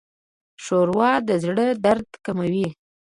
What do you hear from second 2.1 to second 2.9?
کموي.